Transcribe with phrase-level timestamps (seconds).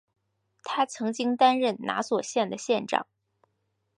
[0.63, 3.05] 他曾经担任拿索县的县长。